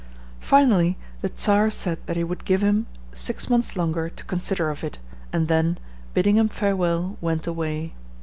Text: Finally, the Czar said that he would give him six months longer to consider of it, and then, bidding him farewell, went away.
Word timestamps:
Finally, 0.39 0.97
the 1.21 1.29
Czar 1.37 1.69
said 1.69 1.99
that 2.07 2.15
he 2.15 2.23
would 2.23 2.43
give 2.43 2.63
him 2.63 2.87
six 3.13 3.51
months 3.51 3.77
longer 3.77 4.09
to 4.09 4.25
consider 4.25 4.71
of 4.71 4.83
it, 4.83 4.97
and 5.31 5.47
then, 5.47 5.77
bidding 6.15 6.37
him 6.37 6.49
farewell, 6.49 7.17
went 7.21 7.45
away. 7.45 7.93